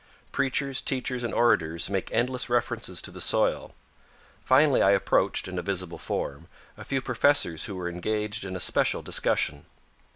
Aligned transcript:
Preachers, 0.31 0.81
teachers 0.81 1.23
and 1.23 1.31
orators 1.31 1.87
make 1.87 2.09
endless 2.11 2.49
references 2.49 3.03
to 3.03 3.11
the 3.11 3.21
soil. 3.21 3.71
Finally 4.43 4.81
I 4.81 4.89
approached, 4.97 5.47
in 5.47 5.59
a 5.59 5.61
visible 5.61 5.99
form, 5.99 6.47
a 6.75 6.83
few 6.83 7.03
professors 7.03 7.65
who 7.65 7.75
were 7.75 7.87
engaged 7.87 8.43
in 8.43 8.55
a 8.55 8.59
special 8.59 9.03
discussion. 9.03 9.67